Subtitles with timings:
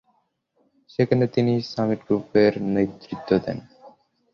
[0.89, 3.57] সেখানে তিনি সামিট গ্রুপের নেতৃত্ব দেন।